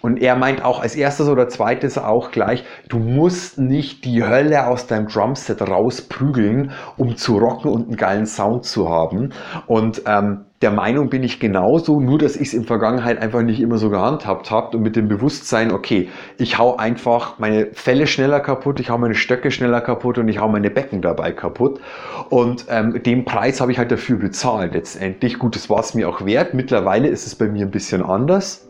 Und 0.00 0.20
er 0.20 0.34
meint 0.34 0.64
auch 0.64 0.80
als 0.80 0.96
erstes 0.96 1.28
oder 1.28 1.48
zweites 1.48 1.98
auch 1.98 2.32
gleich, 2.32 2.64
du 2.88 2.98
musst 2.98 3.58
nicht 3.58 4.04
die 4.04 4.24
Hölle 4.24 4.66
aus 4.66 4.88
deinem 4.88 5.06
Drumset 5.06 5.62
rausprügeln, 5.62 6.72
um 6.96 7.16
zu 7.16 7.38
rocken 7.38 7.70
und 7.70 7.86
einen 7.86 7.96
geilen 7.96 8.26
Sound 8.26 8.64
zu 8.64 8.88
haben. 8.88 9.32
Und 9.66 10.02
ähm, 10.06 10.46
der 10.62 10.70
Meinung 10.70 11.10
bin 11.10 11.22
ich 11.22 11.40
genauso, 11.40 12.00
nur 12.00 12.18
dass 12.18 12.36
ich 12.36 12.48
es 12.48 12.54
in 12.54 12.64
Vergangenheit 12.64 13.20
einfach 13.20 13.42
nicht 13.42 13.60
immer 13.60 13.78
so 13.78 13.90
gehandhabt 13.90 14.50
habe 14.50 14.76
und 14.76 14.82
mit 14.82 14.96
dem 14.96 15.08
Bewusstsein, 15.08 15.72
okay, 15.72 16.08
ich 16.38 16.58
hau 16.58 16.76
einfach 16.76 17.38
meine 17.38 17.66
Fälle 17.72 18.06
schneller 18.06 18.40
kaputt, 18.40 18.80
ich 18.80 18.88
hau 18.88 18.98
meine 18.98 19.14
Stöcke 19.14 19.50
schneller 19.50 19.80
kaputt 19.80 20.18
und 20.18 20.28
ich 20.28 20.38
hau 20.38 20.48
meine 20.48 20.70
Becken 20.70 21.02
dabei 21.02 21.32
kaputt. 21.32 21.80
Und 22.30 22.66
ähm, 22.68 23.02
den 23.02 23.24
Preis 23.24 23.60
habe 23.60 23.72
ich 23.72 23.78
halt 23.78 23.90
dafür 23.90 24.18
bezahlt 24.18 24.74
letztendlich. 24.74 25.38
Gut, 25.38 25.56
das 25.56 25.68
war 25.68 25.80
es 25.80 25.94
mir 25.94 26.08
auch 26.08 26.24
wert. 26.24 26.54
Mittlerweile 26.54 27.08
ist 27.08 27.26
es 27.26 27.34
bei 27.34 27.46
mir 27.46 27.66
ein 27.66 27.70
bisschen 27.70 28.02
anders. 28.02 28.66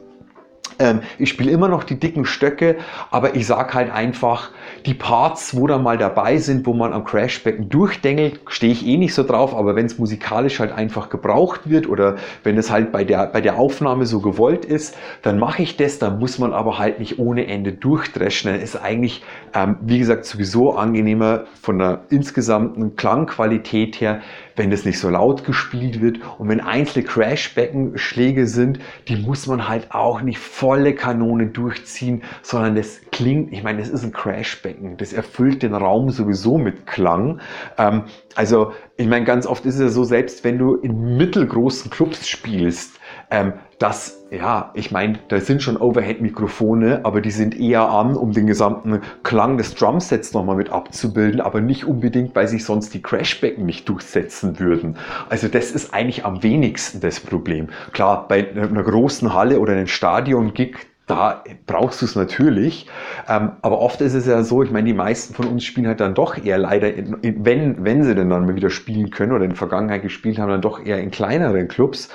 Ähm, 0.79 1.01
ich 1.19 1.29
spiele 1.29 1.51
immer 1.51 1.69
noch 1.69 1.85
die 1.85 1.99
dicken 1.99 2.25
Stöcke, 2.25 2.77
aber 3.11 3.35
ich 3.35 3.47
sage 3.47 3.75
halt 3.75 3.93
einfach, 3.93 4.51
die 4.87 4.95
Parts, 4.95 5.57
wo 5.57 5.67
da 5.67 5.79
mal 5.79 5.99
dabei 5.99 6.39
sind, 6.39 6.67
wo 6.67 6.73
man 6.73 6.93
am 6.93 7.05
Crashbecken 7.05 7.69
durchdengelt, 7.69 8.41
stehe 8.49 8.73
ich 8.73 8.87
eh 8.87 8.97
nicht 8.97 9.15
so 9.15 9.23
drauf, 9.23 9.55
aber 9.55 9.77
wenn 9.77 9.87
es 9.87 9.99
musikalisch 9.99 10.59
halt 10.61 10.73
einfach 10.73 11.09
gebraucht 11.09 11.69
wird 11.69 11.89
oder 11.89 12.17
wenn 12.43 12.59
es 12.59 12.71
halt 12.71 12.91
bei 12.91 13.05
der, 13.05 13.27
bei 13.27 13.41
der 13.41 13.59
Aufnahme 13.59 14.07
so 14.07 14.21
gewollt 14.21 14.65
ist, 14.65 14.97
dann 15.23 15.39
mache 15.39 15.63
ich 15.63 15.77
das, 15.77 15.99
dann 15.99 16.19
muss 16.19 16.39
man 16.39 16.53
aber 16.53 16.79
halt 16.79 16.99
nicht 16.99 17.19
ohne 17.19 17.47
Ende 17.47 17.73
durchdreschen. 17.73 18.53
Dann 18.53 18.61
ist 18.61 18.77
eigentlich, 18.77 19.23
ähm, 19.55 19.77
wie 19.83 19.99
gesagt, 19.99 20.25
sowieso 20.25 20.73
angenehmer 20.73 21.45
von 21.61 21.79
der 21.79 22.03
insgesamten 22.11 22.97
Klangqualität 22.97 24.01
her, 24.01 24.21
wenn 24.57 24.71
das 24.71 24.85
nicht 24.85 24.99
so 24.99 25.09
laut 25.11 25.45
gespielt 25.45 26.01
wird 26.01 26.21
und 26.39 26.49
wenn 26.49 26.61
einzelne 26.61 27.05
Crashbeckenschläge 27.05 28.47
sind, 28.47 28.79
die 29.09 29.17
muss 29.17 29.47
man 29.47 29.69
halt 29.69 29.93
auch 29.93 30.23
nicht 30.23 30.39
volle 30.39 30.95
Kanone 30.95 31.47
durchziehen, 31.47 32.23
sondern 32.43 32.77
das 32.77 33.01
klingt, 33.11 33.53
ich 33.53 33.63
meine, 33.63 33.79
das 33.79 33.89
ist 33.89 34.05
ein 34.05 34.13
Crashbecken, 34.13 34.97
das 34.97 35.13
erfüllt 35.13 35.63
den 35.63 35.75
Raum 35.75 36.11
sowieso 36.11 36.59
mit 36.59 36.87
Klang. 36.87 37.41
Ähm, 37.79 38.05
also 38.35 38.73
ich 38.97 39.07
meine, 39.07 39.25
ganz 39.25 39.47
oft 39.47 39.65
ist 39.67 39.77
es 39.77 39.81
ja 39.81 39.89
so, 39.89 40.05
selbst 40.05 40.45
wenn 40.45 40.59
du 40.59 40.77
in 40.77 41.17
mittelgroßen 41.17 41.91
Clubs 41.91 42.29
spielst, 42.29 42.99
ähm, 43.31 43.55
dass, 43.79 44.25
ja, 44.31 44.71
ich 44.75 44.93
meine, 44.93 45.19
da 45.29 45.41
sind 45.41 45.63
schon 45.63 45.77
Overhead-Mikrofone, 45.77 47.01
aber 47.05 47.21
die 47.21 47.31
sind 47.31 47.59
eher 47.59 47.89
an, 47.89 48.15
um 48.15 48.33
den 48.33 48.47
gesamten 48.47 49.01
Klang 49.23 49.57
des 49.57 49.75
Drumsets 49.75 50.33
nochmal 50.33 50.57
mit 50.57 50.71
abzubilden, 50.71 51.41
aber 51.41 51.61
nicht 51.61 51.85
unbedingt, 51.85 52.35
weil 52.37 52.47
sich 52.47 52.65
sonst 52.65 52.95
die 52.95 53.03
Crashbecken 53.03 53.67
nicht 53.67 53.89
durchsetzen 53.89 54.61
würden. 54.61 54.97
Also 55.29 55.49
das 55.49 55.73
ist 55.73 55.93
eigentlich 55.93 56.25
am 56.25 56.43
wenigsten 56.43 57.01
das 57.01 57.21
Problem. 57.21 57.71
Klar, 57.93 58.29
bei 58.29 58.51
einer 58.51 58.83
großen 58.83 59.35
Halle 59.35 59.59
oder 59.59 59.73
einem 59.73 59.89
Stadion-Gig, 59.89 60.77
da 61.07 61.43
brauchst 61.67 62.01
du 62.01 62.07
es 62.07 62.15
natürlich. 62.15 62.87
Ähm, 63.29 63.53
aber 63.63 63.81
oft 63.81 64.01
ist 64.01 64.15
es 64.15 64.27
ja 64.27 64.43
so, 64.45 64.63
ich 64.63 64.71
meine, 64.71 64.87
die 64.87 64.95
meisten 64.95 65.35
von 65.35 65.49
uns 65.49 65.65
spielen 65.65 65.87
halt 65.87 66.01
dann 66.01 66.15
doch 66.15 66.43
eher 66.43 66.59
leider, 66.59 66.95
in, 66.95 67.15
in, 67.23 67.45
wenn, 67.45 67.85
wenn 67.85 68.05
sie 68.05 68.15
denn 68.15 68.31
dann 68.31 68.47
mal 68.47 68.55
wieder 68.55 68.71
spielen 68.71 69.11
können 69.11 69.33
oder 69.33 69.45
in 69.45 69.51
der 69.51 69.59
Vergangenheit 69.59 70.03
gespielt 70.03 70.39
haben, 70.39 70.51
dann 70.51 70.63
doch 70.63 70.85
eher 70.85 70.99
in 70.99 71.11
kleineren 71.11 71.69
Clubs. 71.69 72.09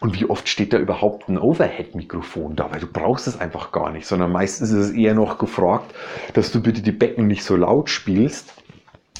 Und 0.00 0.18
wie 0.18 0.26
oft 0.26 0.48
steht 0.48 0.72
da 0.72 0.78
überhaupt 0.78 1.28
ein 1.28 1.38
Overhead-Mikrofon 1.38 2.54
da? 2.54 2.70
Weil 2.70 2.80
du 2.80 2.86
brauchst 2.86 3.26
es 3.26 3.40
einfach 3.40 3.72
gar 3.72 3.90
nicht, 3.90 4.06
sondern 4.06 4.30
meistens 4.30 4.70
ist 4.70 4.90
es 4.90 4.90
eher 4.92 5.14
noch 5.14 5.38
gefragt, 5.38 5.94
dass 6.34 6.52
du 6.52 6.62
bitte 6.62 6.82
die 6.82 6.92
Becken 6.92 7.26
nicht 7.26 7.42
so 7.42 7.56
laut 7.56 7.90
spielst. 7.90 8.54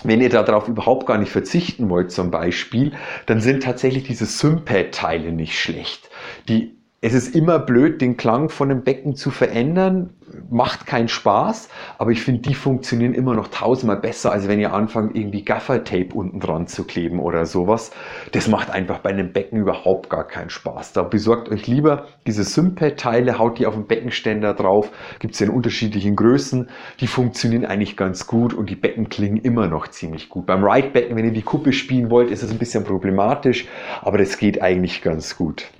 Wenn 0.04 0.20
ihr 0.20 0.28
darauf 0.28 0.68
überhaupt 0.68 1.06
gar 1.06 1.18
nicht 1.18 1.32
verzichten 1.32 1.88
wollt 1.88 2.12
zum 2.12 2.30
Beispiel, 2.30 2.92
dann 3.26 3.40
sind 3.40 3.64
tatsächlich 3.64 4.04
diese 4.04 4.26
Sympad-Teile 4.26 5.32
nicht 5.32 5.58
schlecht. 5.58 6.08
Die 6.48 6.77
es 7.00 7.14
ist 7.14 7.36
immer 7.36 7.60
blöd, 7.60 8.00
den 8.00 8.16
Klang 8.16 8.48
von 8.48 8.70
dem 8.70 8.82
Becken 8.82 9.14
zu 9.14 9.30
verändern, 9.30 10.10
macht 10.50 10.84
keinen 10.84 11.06
Spaß, 11.06 11.68
aber 11.96 12.10
ich 12.10 12.22
finde, 12.22 12.42
die 12.42 12.54
funktionieren 12.54 13.14
immer 13.14 13.34
noch 13.34 13.46
tausendmal 13.48 14.00
besser, 14.00 14.32
als 14.32 14.48
wenn 14.48 14.58
ihr 14.58 14.72
anfangt, 14.72 15.16
irgendwie 15.16 15.44
Gaffer-Tape 15.44 16.12
unten 16.12 16.40
dran 16.40 16.66
zu 16.66 16.84
kleben 16.84 17.20
oder 17.20 17.46
sowas. 17.46 17.92
Das 18.32 18.48
macht 18.48 18.70
einfach 18.70 18.98
bei 18.98 19.10
einem 19.10 19.32
Becken 19.32 19.60
überhaupt 19.60 20.10
gar 20.10 20.26
keinen 20.26 20.50
Spaß. 20.50 20.92
Da 20.92 21.04
besorgt 21.04 21.48
euch 21.50 21.68
lieber 21.68 22.08
diese 22.26 22.42
Sympad-Teile, 22.42 23.38
haut 23.38 23.60
die 23.60 23.66
auf 23.66 23.74
den 23.74 23.86
Beckenständer 23.86 24.52
drauf, 24.52 24.90
gibt 25.20 25.34
es 25.34 25.40
in 25.40 25.50
unterschiedlichen 25.50 26.16
Größen, 26.16 26.68
die 26.98 27.06
funktionieren 27.06 27.64
eigentlich 27.64 27.96
ganz 27.96 28.26
gut 28.26 28.52
und 28.52 28.70
die 28.70 28.76
Becken 28.76 29.08
klingen 29.08 29.36
immer 29.36 29.68
noch 29.68 29.86
ziemlich 29.86 30.28
gut. 30.28 30.46
Beim 30.46 30.64
Ride-Becken, 30.64 31.16
wenn 31.16 31.26
ihr 31.26 31.32
die 31.32 31.42
Kuppe 31.42 31.72
spielen 31.72 32.10
wollt, 32.10 32.32
ist 32.32 32.42
es 32.42 32.50
ein 32.50 32.58
bisschen 32.58 32.82
problematisch, 32.82 33.68
aber 34.02 34.18
das 34.18 34.36
geht 34.36 34.60
eigentlich 34.60 35.00
ganz 35.00 35.36
gut. 35.36 35.70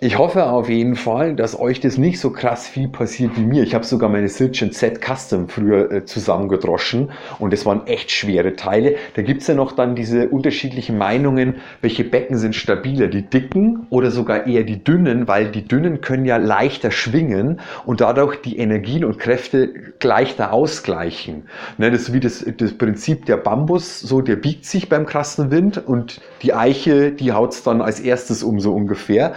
Ich 0.00 0.16
hoffe 0.16 0.44
auf 0.46 0.68
jeden 0.68 0.94
Fall, 0.94 1.34
dass 1.34 1.58
euch 1.58 1.80
das 1.80 1.98
nicht 1.98 2.20
so 2.20 2.30
krass 2.30 2.68
viel 2.68 2.86
passiert 2.86 3.32
wie 3.36 3.44
mir. 3.44 3.64
Ich 3.64 3.74
habe 3.74 3.84
sogar 3.84 4.08
meine 4.08 4.28
Silchen 4.28 4.70
Z 4.70 5.00
Custom 5.04 5.48
früher 5.48 5.90
äh, 5.90 6.04
zusammengedroschen 6.04 7.10
und 7.40 7.52
das 7.52 7.66
waren 7.66 7.84
echt 7.88 8.12
schwere 8.12 8.54
Teile. 8.54 8.94
Da 9.16 9.22
gibt's 9.22 9.48
ja 9.48 9.56
noch 9.56 9.72
dann 9.72 9.96
diese 9.96 10.28
unterschiedlichen 10.28 10.98
Meinungen, 10.98 11.56
welche 11.80 12.04
Becken 12.04 12.38
sind 12.38 12.54
stabiler, 12.54 13.08
die 13.08 13.22
dicken 13.22 13.88
oder 13.90 14.12
sogar 14.12 14.46
eher 14.46 14.62
die 14.62 14.84
dünnen, 14.84 15.26
weil 15.26 15.50
die 15.50 15.66
dünnen 15.66 16.00
können 16.00 16.26
ja 16.26 16.36
leichter 16.36 16.92
schwingen 16.92 17.60
und 17.84 18.00
dadurch 18.00 18.40
die 18.40 18.56
Energien 18.56 19.04
und 19.04 19.18
Kräfte 19.18 19.74
leichter 20.00 20.52
ausgleichen. 20.52 21.48
Ne, 21.76 21.90
das 21.90 22.02
ist 22.02 22.12
wie 22.12 22.20
das, 22.20 22.46
das 22.56 22.78
Prinzip 22.78 23.26
der 23.26 23.38
Bambus, 23.38 23.98
so 23.98 24.20
der 24.20 24.36
biegt 24.36 24.64
sich 24.64 24.88
beim 24.88 25.06
krassen 25.06 25.50
Wind 25.50 25.84
und 25.84 26.20
die 26.42 26.54
Eiche, 26.54 27.10
die 27.10 27.32
haut's 27.32 27.64
dann 27.64 27.82
als 27.82 27.98
erstes 27.98 28.44
um 28.44 28.60
so 28.60 28.72
ungefähr. 28.72 29.34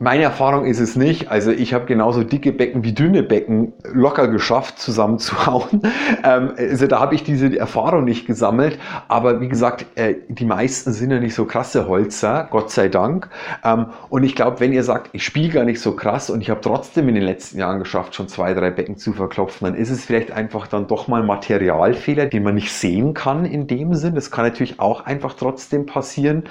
Meine 0.00 0.22
Erfahrung 0.22 0.64
ist 0.64 0.78
es 0.78 0.94
nicht. 0.94 1.28
Also 1.28 1.50
ich 1.50 1.74
habe 1.74 1.86
genauso 1.86 2.22
dicke 2.22 2.52
Becken 2.52 2.84
wie 2.84 2.92
dünne 2.92 3.24
Becken 3.24 3.72
locker 3.92 4.28
geschafft 4.28 4.78
zusammenzuhauen. 4.78 5.82
Ähm, 6.24 6.52
also 6.56 6.86
da 6.86 7.00
habe 7.00 7.14
ich 7.14 7.22
diese 7.22 7.56
Erfahrung 7.56 8.04
nicht 8.04 8.26
gesammelt. 8.26 8.78
Aber 9.06 9.40
wie 9.40 9.48
gesagt, 9.48 9.86
äh, 9.94 10.16
die 10.28 10.44
meisten 10.44 10.92
sind 10.92 11.10
ja 11.10 11.20
nicht 11.20 11.34
so 11.34 11.44
krasse 11.44 11.86
Holzer, 11.86 12.48
Gott 12.50 12.70
sei 12.70 12.88
Dank. 12.88 13.28
Ähm, 13.64 13.86
und 14.08 14.24
ich 14.24 14.34
glaube, 14.34 14.58
wenn 14.60 14.72
ihr 14.72 14.82
sagt, 14.82 15.10
ich 15.12 15.24
spiele 15.24 15.50
gar 15.50 15.64
nicht 15.64 15.80
so 15.80 15.94
krass 15.94 16.28
und 16.30 16.40
ich 16.40 16.50
habe 16.50 16.60
trotzdem 16.60 17.08
in 17.08 17.14
den 17.14 17.24
letzten 17.24 17.58
Jahren 17.58 17.78
geschafft, 17.78 18.14
schon 18.14 18.26
zwei, 18.26 18.52
drei 18.54 18.70
Becken 18.70 18.96
zu 18.96 19.12
verklopfen, 19.12 19.66
dann 19.66 19.74
ist 19.74 19.90
es 19.90 20.04
vielleicht 20.04 20.32
einfach 20.32 20.66
dann 20.66 20.86
doch 20.88 21.08
mal 21.08 21.20
ein 21.20 21.26
Materialfehler, 21.26 22.26
den 22.26 22.42
man 22.42 22.54
nicht 22.54 22.72
sehen 22.72 23.14
kann 23.14 23.44
in 23.44 23.66
dem 23.66 23.94
Sinn. 23.94 24.14
Das 24.14 24.30
kann 24.30 24.44
natürlich 24.44 24.80
auch 24.80 25.06
einfach 25.06 25.34
trotzdem 25.34 25.86
passieren. 25.86 26.44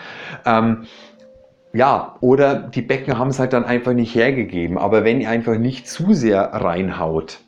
Ähm, 0.45 0.85
ja, 1.77 2.15
oder 2.21 2.55
die 2.55 2.81
Becken 2.81 3.19
haben 3.19 3.29
es 3.29 3.37
halt 3.37 3.53
dann 3.53 3.63
einfach 3.63 3.93
nicht 3.93 4.15
hergegeben. 4.15 4.79
Aber 4.79 5.03
wenn 5.03 5.21
ihr 5.21 5.29
einfach 5.29 5.59
nicht 5.59 5.87
zu 5.87 6.15
sehr 6.15 6.41
reinhaut, 6.41 7.39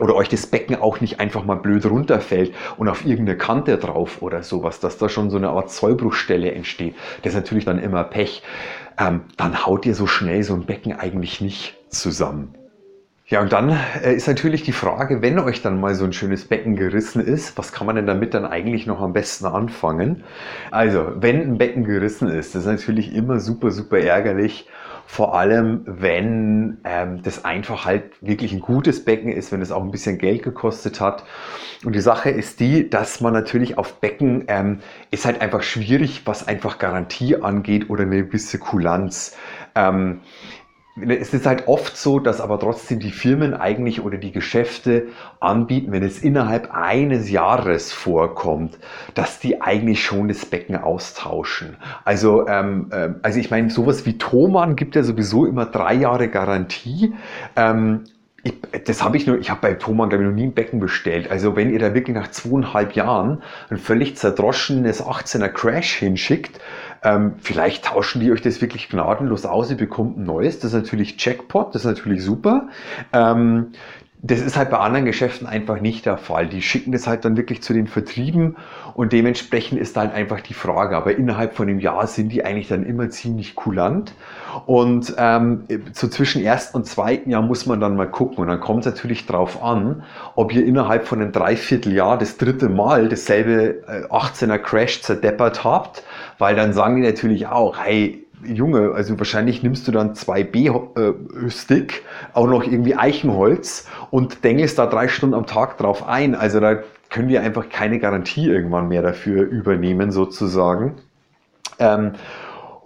oder 0.00 0.16
euch 0.16 0.28
das 0.28 0.46
Becken 0.46 0.76
auch 0.76 1.00
nicht 1.00 1.18
einfach 1.20 1.44
mal 1.44 1.54
blöd 1.54 1.86
runterfällt 1.86 2.54
und 2.76 2.88
auf 2.88 3.04
irgendeine 3.04 3.38
Kante 3.38 3.78
drauf 3.78 4.20
oder 4.20 4.42
sowas, 4.42 4.80
dass 4.80 4.98
da 4.98 5.08
schon 5.08 5.30
so 5.30 5.36
eine 5.36 5.50
Art 5.50 5.70
Zollbruchstelle 5.70 6.52
entsteht. 6.52 6.94
Das 7.22 7.34
ist 7.34 7.38
natürlich 7.38 7.64
dann 7.64 7.78
immer 7.78 8.04
Pech. 8.04 8.42
Ähm, 8.98 9.22
dann 9.36 9.64
haut 9.64 9.86
ihr 9.86 9.94
so 9.94 10.06
schnell 10.06 10.42
so 10.42 10.54
ein 10.54 10.66
Becken 10.66 10.92
eigentlich 10.92 11.40
nicht 11.40 11.76
zusammen. 11.88 12.57
Ja, 13.30 13.42
und 13.42 13.52
dann 13.52 13.68
äh, 14.02 14.14
ist 14.14 14.26
natürlich 14.26 14.62
die 14.62 14.72
Frage, 14.72 15.20
wenn 15.20 15.38
euch 15.38 15.60
dann 15.60 15.78
mal 15.78 15.94
so 15.94 16.04
ein 16.06 16.14
schönes 16.14 16.46
Becken 16.46 16.76
gerissen 16.76 17.20
ist, 17.22 17.58
was 17.58 17.72
kann 17.72 17.86
man 17.86 17.96
denn 17.96 18.06
damit 18.06 18.32
dann 18.32 18.46
eigentlich 18.46 18.86
noch 18.86 19.02
am 19.02 19.12
besten 19.12 19.44
anfangen? 19.44 20.24
Also, 20.70 21.12
wenn 21.16 21.42
ein 21.42 21.58
Becken 21.58 21.84
gerissen 21.84 22.28
ist, 22.28 22.54
das 22.54 22.62
ist 22.62 22.68
natürlich 22.68 23.14
immer 23.14 23.38
super, 23.38 23.70
super 23.70 23.98
ärgerlich. 23.98 24.66
Vor 25.04 25.34
allem, 25.38 25.82
wenn 25.86 26.78
ähm, 26.84 27.22
das 27.22 27.44
einfach 27.44 27.84
halt 27.84 28.04
wirklich 28.22 28.52
ein 28.52 28.60
gutes 28.60 29.04
Becken 29.04 29.30
ist, 29.32 29.52
wenn 29.52 29.60
es 29.62 29.72
auch 29.72 29.82
ein 29.82 29.90
bisschen 29.90 30.16
Geld 30.18 30.42
gekostet 30.42 31.00
hat. 31.00 31.24
Und 31.84 31.94
die 31.94 32.00
Sache 32.00 32.30
ist 32.30 32.60
die, 32.60 32.90
dass 32.90 33.20
man 33.20 33.32
natürlich 33.32 33.78
auf 33.78 34.00
Becken 34.00 34.44
ähm, 34.48 34.80
ist 35.10 35.24
halt 35.24 35.40
einfach 35.40 35.62
schwierig, 35.62 36.22
was 36.26 36.46
einfach 36.48 36.78
Garantie 36.78 37.36
angeht 37.36 37.88
oder 37.88 38.02
eine 38.02 38.24
gewisse 38.24 38.58
Kulanz. 38.58 39.36
Ähm, 39.74 40.20
es 41.06 41.34
ist 41.34 41.46
halt 41.46 41.68
oft 41.68 41.96
so, 41.96 42.18
dass 42.18 42.40
aber 42.40 42.58
trotzdem 42.58 43.00
die 43.00 43.10
Firmen 43.10 43.54
eigentlich 43.54 44.02
oder 44.02 44.18
die 44.18 44.32
Geschäfte 44.32 45.08
anbieten, 45.40 45.92
wenn 45.92 46.02
es 46.02 46.22
innerhalb 46.22 46.70
eines 46.72 47.30
Jahres 47.30 47.92
vorkommt, 47.92 48.78
dass 49.14 49.40
die 49.40 49.60
eigentlich 49.60 50.04
schon 50.04 50.28
das 50.28 50.46
Becken 50.46 50.76
austauschen. 50.76 51.76
Also, 52.04 52.46
ähm, 52.48 52.88
äh, 52.90 53.10
also 53.22 53.38
ich 53.38 53.50
meine, 53.50 53.70
sowas 53.70 54.06
wie 54.06 54.18
Thomann 54.18 54.76
gibt 54.76 54.96
ja 54.96 55.02
sowieso 55.02 55.46
immer 55.46 55.66
drei 55.66 55.94
Jahre 55.94 56.28
Garantie. 56.28 57.14
Ähm, 57.56 58.04
ich, 58.44 58.54
das 58.84 59.02
habe 59.02 59.16
ich 59.16 59.26
nur, 59.26 59.38
ich 59.38 59.50
habe 59.50 59.60
bei 59.60 59.74
Thomann, 59.74 60.08
glaube 60.08 60.24
ich, 60.24 60.30
noch 60.30 60.36
nie 60.36 60.44
ein 60.44 60.54
Becken 60.54 60.78
bestellt. 60.78 61.30
Also 61.30 61.56
wenn 61.56 61.70
ihr 61.70 61.78
da 61.78 61.94
wirklich 61.94 62.14
nach 62.14 62.30
zweieinhalb 62.30 62.92
Jahren 62.92 63.42
ein 63.68 63.78
völlig 63.78 64.16
zerdroschenes 64.16 65.02
18er 65.02 65.48
Crash 65.48 65.94
hinschickt, 65.94 66.60
ähm, 67.02 67.34
vielleicht 67.38 67.86
tauschen 67.86 68.20
die 68.20 68.30
euch 68.30 68.42
das 68.42 68.60
wirklich 68.60 68.88
gnadenlos 68.88 69.44
aus, 69.44 69.70
ihr 69.70 69.76
bekommt 69.76 70.18
ein 70.18 70.24
neues. 70.24 70.60
Das 70.60 70.72
ist 70.72 70.80
natürlich 70.80 71.22
Jackpot, 71.24 71.74
das 71.74 71.84
ist 71.84 71.88
natürlich 71.88 72.22
super. 72.22 72.68
Ähm, 73.12 73.72
das 74.20 74.40
ist 74.40 74.56
halt 74.56 74.70
bei 74.70 74.78
anderen 74.78 75.04
Geschäften 75.04 75.46
einfach 75.46 75.80
nicht 75.80 76.04
der 76.04 76.18
Fall. 76.18 76.48
Die 76.48 76.60
schicken 76.60 76.90
das 76.90 77.06
halt 77.06 77.24
dann 77.24 77.36
wirklich 77.36 77.62
zu 77.62 77.72
den 77.72 77.86
Vertrieben 77.86 78.56
und 78.94 79.12
dementsprechend 79.12 79.80
ist 79.80 79.96
halt 79.96 80.12
einfach 80.12 80.40
die 80.40 80.54
Frage. 80.54 80.96
Aber 80.96 81.16
innerhalb 81.16 81.54
von 81.54 81.68
einem 81.68 81.78
Jahr 81.78 82.04
sind 82.08 82.30
die 82.30 82.44
eigentlich 82.44 82.66
dann 82.66 82.84
immer 82.84 83.10
ziemlich 83.10 83.54
kulant. 83.54 84.14
Und 84.66 85.14
ähm, 85.18 85.64
so 85.92 86.08
zwischen 86.08 86.42
ersten 86.42 86.78
und 86.78 86.84
zweiten 86.84 87.30
Jahr 87.30 87.42
muss 87.42 87.66
man 87.66 87.80
dann 87.80 87.94
mal 87.94 88.10
gucken. 88.10 88.38
Und 88.38 88.48
dann 88.48 88.58
kommt 88.58 88.80
es 88.80 88.92
natürlich 88.92 89.26
drauf 89.26 89.62
an, 89.62 90.02
ob 90.34 90.52
ihr 90.52 90.66
innerhalb 90.66 91.06
von 91.06 91.20
einem 91.20 91.30
Dreivierteljahr 91.30 92.18
das 92.18 92.38
dritte 92.38 92.68
Mal 92.68 93.08
dasselbe 93.08 93.84
18er 94.10 94.54
äh, 94.54 94.58
Crash 94.58 95.00
zerdeppert 95.02 95.62
habt, 95.62 96.02
weil 96.38 96.56
dann 96.56 96.72
sagen 96.72 96.96
die 96.96 97.06
natürlich 97.06 97.46
auch, 97.46 97.78
hey, 97.78 98.24
Junge, 98.44 98.92
also 98.94 99.18
wahrscheinlich 99.18 99.62
nimmst 99.62 99.86
du 99.88 99.92
dann 99.92 100.14
2B-Stick, 100.14 101.92
äh, 101.92 102.36
auch 102.36 102.46
noch 102.46 102.64
irgendwie 102.64 102.94
Eichenholz 102.94 103.86
und 104.10 104.44
dengelst 104.44 104.78
da 104.78 104.86
drei 104.86 105.08
Stunden 105.08 105.34
am 105.34 105.46
Tag 105.46 105.78
drauf 105.78 106.06
ein. 106.06 106.34
Also 106.34 106.60
da 106.60 106.82
können 107.10 107.28
wir 107.28 107.42
einfach 107.42 107.68
keine 107.68 107.98
Garantie 107.98 108.46
irgendwann 108.46 108.88
mehr 108.88 109.02
dafür 109.02 109.44
übernehmen, 109.44 110.12
sozusagen. 110.12 110.94
Ähm, 111.78 112.12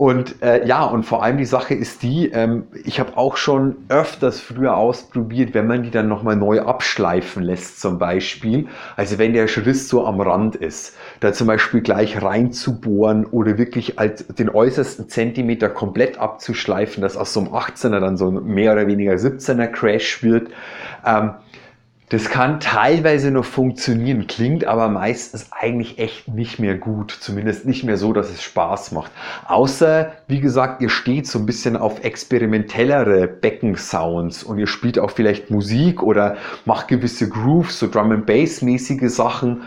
und 0.03 0.43
äh, 0.43 0.67
ja, 0.67 0.83
und 0.83 1.05
vor 1.05 1.23
allem 1.23 1.39
die 1.39 1.45
Sache 1.45 1.75
ist 1.75 2.03
die, 2.03 2.29
ähm, 2.33 2.65
ich 2.83 2.99
habe 2.99 3.17
auch 3.17 3.37
schon 3.37 3.77
öfters 3.89 4.41
früher 4.41 4.77
ausprobiert, 4.77 5.55
wenn 5.55 5.69
man 5.69 5.85
die 5.85 5.93
dann 5.93 6.09
nochmal 6.09 6.35
neu 6.35 6.61
abschleifen 6.63 7.45
lässt 7.45 7.81
zum 7.81 8.01
Beispiel. 8.01 8.67
Also 8.97 9.19
wenn 9.19 9.33
der 9.33 9.47
Schriss 9.47 9.89
so 9.89 10.05
am 10.05 10.21
Rand 10.21 10.57
ist, 10.57 10.97
da 11.21 11.33
zum 11.33 11.47
Beispiel 11.47 11.83
gleich 11.83 12.21
reinzubohren 12.21 13.27
oder 13.27 13.59
wirklich 13.59 14.01
als 14.01 14.27
den 14.27 14.51
äußersten 14.51 15.09
Zentimeter 15.09 15.69
komplett 15.69 16.19
abzuschleifen, 16.19 17.01
dass 17.01 17.17
aus 17.17 17.33
so 17.33 17.39
einem 17.39 17.51
18er 17.51 18.01
dann 18.01 18.17
so 18.17 18.27
ein 18.29 18.45
mehr 18.45 18.73
oder 18.73 18.89
weniger 18.89 19.13
17er 19.13 19.69
Crash 19.69 20.25
wird. 20.25 20.49
Ähm, 21.07 21.35
Das 22.13 22.29
kann 22.29 22.61
teilweise 22.61 23.31
noch 23.31 23.47
funktionieren, 23.47 24.27
klingt 24.27 24.67
aber 24.67 24.91
meistens 24.91 25.47
eigentlich 25.51 25.99
echt 25.99 26.29
nicht 26.29 26.59
mehr 26.59 26.77
gut. 26.77 27.11
Zumindest 27.11 27.65
nicht 27.65 27.85
mehr 27.85 27.97
so, 27.97 28.13
dass 28.13 28.29
es 28.29 28.43
Spaß 28.43 28.93
macht. 28.93 29.11
Außer, 29.47 30.13
wie 30.27 30.41
gesagt, 30.41 30.83
ihr 30.83 30.91
steht 30.91 31.27
so 31.27 31.39
ein 31.39 31.47
bisschen 31.47 31.75
auf 31.75 32.05
experimentellere 32.05 33.27
Beckensounds 33.29 34.45
und 34.45 34.59
ihr 34.59 34.67
spielt 34.67 34.99
auch 34.99 35.11
vielleicht 35.11 35.51
Musik 35.51 36.03
oder 36.03 36.37
macht 36.67 36.89
gewisse 36.89 37.31
Grooves, 37.31 37.79
so 37.79 37.89
Drum 37.89 38.13
and 38.13 38.27
Bass 38.27 38.61
mäßige 38.61 39.11
Sachen 39.11 39.63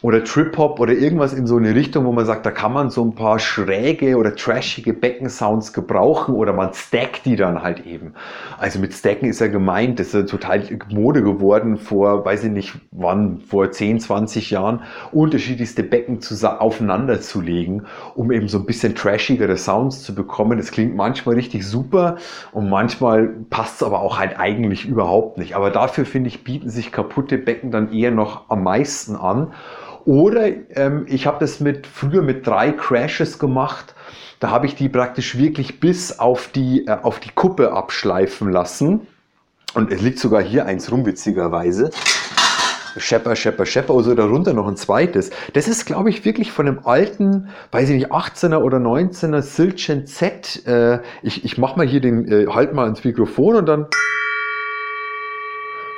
oder 0.00 0.24
Trip 0.24 0.56
Hop 0.56 0.80
oder 0.80 0.94
irgendwas 0.94 1.34
in 1.34 1.46
so 1.46 1.58
eine 1.58 1.74
Richtung, 1.74 2.06
wo 2.06 2.12
man 2.12 2.24
sagt, 2.24 2.46
da 2.46 2.52
kann 2.52 2.72
man 2.72 2.88
so 2.88 3.04
ein 3.04 3.14
paar 3.14 3.38
schräge 3.38 4.16
oder 4.16 4.34
trashige 4.34 4.94
Beckensounds 4.94 5.74
gebrauchen 5.74 6.36
oder 6.36 6.54
man 6.54 6.72
stackt 6.72 7.26
die 7.26 7.36
dann 7.36 7.62
halt 7.62 7.84
eben. 7.84 8.14
Also 8.56 8.78
mit 8.78 8.94
Stacken 8.94 9.28
ist 9.28 9.40
ja 9.42 9.48
gemeint, 9.48 10.00
das 10.00 10.06
ist 10.06 10.14
ja 10.14 10.22
total 10.22 10.62
Mode 10.88 11.22
geworden 11.22 11.80
vor, 11.82 12.24
weiß 12.24 12.44
ich 12.44 12.50
nicht 12.50 12.74
wann, 12.90 13.40
vor 13.40 13.70
10, 13.70 14.00
20 14.00 14.50
Jahren, 14.50 14.80
unterschiedlichste 15.12 15.82
Becken 15.82 16.20
aufeinander 16.44 17.20
zu 17.20 17.40
legen, 17.40 17.84
um 18.14 18.32
eben 18.32 18.48
so 18.48 18.58
ein 18.58 18.66
bisschen 18.66 18.94
trashigere 18.94 19.56
Sounds 19.56 20.02
zu 20.02 20.14
bekommen. 20.14 20.58
Das 20.58 20.70
klingt 20.70 20.96
manchmal 20.96 21.34
richtig 21.34 21.66
super 21.66 22.16
und 22.52 22.70
manchmal 22.70 23.28
passt 23.50 23.76
es 23.76 23.82
aber 23.82 24.00
auch 24.00 24.18
halt 24.18 24.38
eigentlich 24.38 24.86
überhaupt 24.86 25.38
nicht. 25.38 25.54
Aber 25.54 25.70
dafür 25.70 26.04
finde 26.06 26.28
ich, 26.28 26.44
bieten 26.44 26.70
sich 26.70 26.92
kaputte 26.92 27.38
Becken 27.38 27.70
dann 27.70 27.92
eher 27.92 28.10
noch 28.10 28.48
am 28.48 28.62
meisten 28.62 29.16
an. 29.16 29.52
Oder 30.04 30.48
ähm, 30.76 31.06
ich 31.08 31.26
habe 31.26 31.38
das 31.40 31.60
mit 31.60 31.86
früher 31.86 32.22
mit 32.22 32.46
drei 32.46 32.72
Crashes 32.72 33.38
gemacht. 33.38 33.94
Da 34.40 34.50
habe 34.50 34.66
ich 34.66 34.74
die 34.74 34.88
praktisch 34.88 35.38
wirklich 35.38 35.78
bis 35.78 36.18
auf 36.18 36.48
die, 36.48 36.86
äh, 36.86 36.98
auf 37.02 37.20
die 37.20 37.30
Kuppe 37.30 37.72
abschleifen 37.72 38.50
lassen. 38.50 39.06
Und 39.74 39.90
es 39.90 40.02
liegt 40.02 40.18
sogar 40.18 40.42
hier 40.42 40.66
eins 40.66 40.90
rum, 40.90 41.06
witzigerweise. 41.06 41.90
Schepper, 42.98 43.34
Schepper, 43.36 43.64
Schepper 43.64 43.94
oder 43.94 44.04
so 44.04 44.14
darunter 44.14 44.52
noch 44.52 44.68
ein 44.68 44.76
zweites. 44.76 45.30
Das 45.54 45.66
ist, 45.66 45.86
glaube 45.86 46.10
ich, 46.10 46.26
wirklich 46.26 46.52
von 46.52 46.68
einem 46.68 46.80
alten, 46.84 47.48
weiß 47.70 47.88
ich 47.88 47.96
nicht, 47.96 48.12
18er 48.12 48.58
oder 48.58 48.76
19er 48.78 49.40
Silchen 49.40 50.06
Z. 50.06 50.66
Äh, 50.66 51.00
ich 51.22 51.44
ich 51.44 51.56
mache 51.56 51.78
mal 51.78 51.86
hier 51.86 52.00
den, 52.00 52.30
äh, 52.30 52.46
halt 52.48 52.74
mal 52.74 52.86
ins 52.86 53.02
Mikrofon 53.02 53.56
und 53.56 53.66
dann 53.66 53.86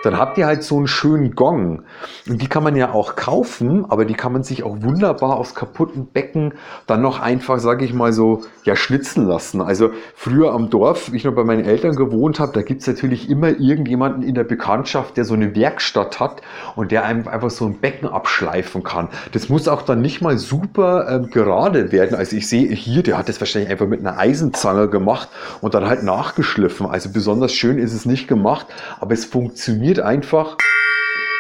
dann 0.05 0.19
habt 0.19 0.37
ihr 0.37 0.47
halt 0.47 0.63
so 0.63 0.77
einen 0.77 0.87
schönen 0.87 1.35
Gong. 1.35 1.83
Und 2.29 2.43
die 2.43 2.47
kann 2.47 2.63
man 2.63 2.77
ja 2.77 2.93
auch 2.93 3.17
kaufen, 3.17 3.87
aber 3.89 4.05
die 4.05 4.15
kann 4.15 4.33
man 4.33 4.43
sich 4.43 4.63
auch 4.63 4.83
wunderbar 4.83 5.37
aus 5.37 5.55
kaputten 5.55 6.07
Becken 6.07 6.55
dann 6.87 7.01
noch 7.01 7.21
einfach, 7.21 7.59
sage 7.59 7.85
ich 7.85 7.95
mal 7.95 8.13
so, 8.13 8.43
ja, 8.65 8.77
schnitzen 8.77 9.27
lassen. 9.27 9.63
Also 9.63 9.91
früher 10.15 10.53
am 10.53 10.69
Dorf, 10.69 11.11
wie 11.13 11.17
ich 11.17 11.25
noch 11.25 11.35
bei 11.35 11.45
meinen 11.45 11.65
Eltern 11.65 11.97
gewohnt 11.97 12.39
habe, 12.39 12.53
da 12.53 12.63
gibt's 12.63 12.87
natürlich 12.87 13.31
immer 13.31 13.49
irgendjemanden 13.49 14.23
in 14.23 14.35
der 14.35 14.45
Bekanntschaft, 14.45 15.17
der 15.17 15.25
so 15.25 15.35
eine 15.35 15.57
Werkstatt 15.57 16.21
hat 16.21 16.43
und 16.77 16.93
der 16.93 17.05
einem 17.05 17.27
einfach 17.27 17.51
so 17.51 17.65
ein 17.65 17.79
Becken 17.79 18.09
abschleifen 18.09 18.83
kann. 18.83 19.09
Das 19.33 19.49
muss 19.49 19.69
auch 19.69 19.83
dann 19.83 20.03
nicht 20.03 20.21
mal 20.21 20.37
super 20.37 21.07
ähm, 21.09 21.31
gerade 21.31 21.93
werden. 21.93 22.15
Also 22.15 22.37
ich 22.37 22.49
sehe 22.49 22.69
hier, 22.75 23.03
der 23.03 23.17
hat 23.17 23.29
das 23.29 23.41
wahrscheinlich 23.41 23.71
einfach 23.71 23.87
mit 23.87 24.01
einer 24.01 24.19
Eisenzange 24.19 24.89
gemacht 24.89 25.29
und 25.63 25.75
dann 25.75 25.87
halt 25.87 26.03
nachgeschliffen. 26.03 26.87
Also 26.87 27.11
besonders 27.11 27.53
schön 27.53 27.79
ist 27.79 27.95
es 27.95 28.05
nicht 28.05 28.29
gemacht, 28.29 28.67
aber 29.01 29.15
es 29.15 29.25
funktioniert 29.25 29.94
funktioniert 29.95 30.01
einfach, 30.01 30.57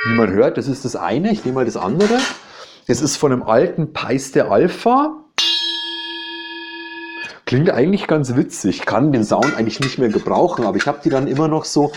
wie 0.06 0.14
man 0.14 0.30
hört. 0.30 0.56
Das 0.56 0.68
ist 0.68 0.84
das 0.84 0.96
eine. 0.96 1.32
Ich 1.32 1.44
nehme 1.44 1.56
mal 1.56 1.64
das 1.64 1.76
andere. 1.76 2.18
Das 2.86 3.00
ist 3.00 3.16
von 3.16 3.32
einem 3.32 3.42
alten 3.42 3.92
Peiste 3.92 4.50
Alpha. 4.50 5.16
Klingt 7.46 7.70
eigentlich 7.70 8.06
ganz 8.06 8.36
witzig. 8.36 8.86
Kann 8.86 9.12
den 9.12 9.24
Sound 9.24 9.56
eigentlich 9.56 9.80
nicht 9.80 9.98
mehr 9.98 10.08
gebrauchen, 10.08 10.64
aber 10.64 10.76
ich 10.76 10.86
habe 10.86 11.00
die 11.04 11.10
dann 11.10 11.26
immer 11.26 11.48
noch 11.48 11.64
so 11.64 11.92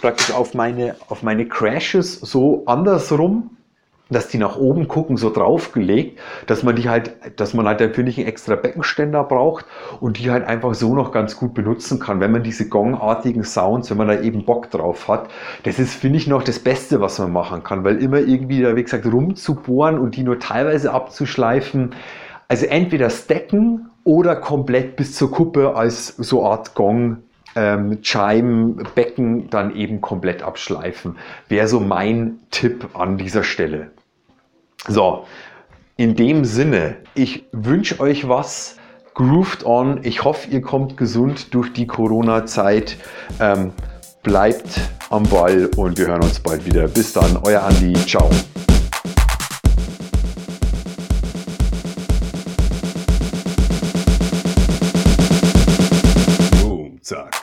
praktisch 0.00 0.32
auf 0.32 0.54
meine, 0.54 0.96
auf 1.08 1.22
meine 1.22 1.46
Crashes 1.46 2.14
so 2.14 2.64
andersrum 2.66 3.56
dass 4.10 4.28
die 4.28 4.38
nach 4.38 4.56
oben 4.56 4.88
gucken, 4.88 5.16
so 5.16 5.30
draufgelegt, 5.30 6.18
dass 6.46 6.62
man 6.62 6.76
die 6.76 6.88
halt, 6.88 7.12
dass 7.36 7.54
man 7.54 7.66
halt 7.66 7.80
dafür 7.80 8.04
nicht 8.04 8.18
einen 8.18 8.28
extra 8.28 8.56
Beckenständer 8.56 9.24
braucht 9.24 9.64
und 10.00 10.18
die 10.18 10.30
halt 10.30 10.46
einfach 10.46 10.74
so 10.74 10.94
noch 10.94 11.12
ganz 11.12 11.36
gut 11.36 11.54
benutzen 11.54 11.98
kann, 11.98 12.20
wenn 12.20 12.32
man 12.32 12.42
diese 12.42 12.68
gongartigen 12.68 13.44
Sounds, 13.44 13.90
wenn 13.90 13.96
man 13.96 14.08
da 14.08 14.20
eben 14.20 14.44
Bock 14.44 14.70
drauf 14.70 15.08
hat. 15.08 15.30
Das 15.62 15.78
ist, 15.78 15.94
finde 15.94 16.18
ich, 16.18 16.26
noch 16.26 16.42
das 16.42 16.58
Beste, 16.58 17.00
was 17.00 17.18
man 17.18 17.32
machen 17.32 17.62
kann, 17.62 17.84
weil 17.84 18.02
immer 18.02 18.18
irgendwie 18.18 18.60
da, 18.62 18.76
wie 18.76 18.82
gesagt, 18.82 19.06
rumzubohren 19.06 19.98
und 19.98 20.16
die 20.16 20.22
nur 20.22 20.38
teilweise 20.38 20.92
abzuschleifen, 20.92 21.94
also 22.48 22.66
entweder 22.66 23.10
stacken 23.10 23.90
oder 24.02 24.34
komplett 24.34 24.96
bis 24.96 25.14
zur 25.14 25.30
Kuppe 25.30 25.76
als 25.76 26.08
so 26.16 26.44
Art 26.44 26.74
Gong 26.74 27.18
ähm, 27.54 28.00
Chime, 28.02 28.82
Becken 28.94 29.50
dann 29.50 29.74
eben 29.74 30.00
komplett 30.00 30.42
abschleifen. 30.42 31.16
Wäre 31.48 31.68
so 31.68 31.80
mein 31.80 32.40
Tipp 32.50 32.90
an 32.94 33.18
dieser 33.18 33.44
Stelle. 33.44 33.90
So, 34.88 35.26
in 35.96 36.14
dem 36.14 36.44
Sinne, 36.44 36.96
ich 37.14 37.44
wünsche 37.52 38.00
euch 38.00 38.28
was. 38.28 38.76
Grooved 39.14 39.66
on. 39.66 40.00
Ich 40.04 40.24
hoffe, 40.24 40.48
ihr 40.50 40.62
kommt 40.62 40.96
gesund 40.96 41.52
durch 41.52 41.72
die 41.74 41.86
Corona-Zeit. 41.86 42.96
Ähm, 43.38 43.72
bleibt 44.22 44.80
am 45.10 45.24
Ball 45.24 45.68
und 45.76 45.98
wir 45.98 46.06
hören 46.06 46.22
uns 46.22 46.40
bald 46.40 46.64
wieder. 46.64 46.88
Bis 46.88 47.12
dann, 47.12 47.36
euer 47.42 47.62
Andi. 47.62 47.92
Ciao. 48.06 48.30
Boom, 56.62 56.98
zack. 57.02 57.39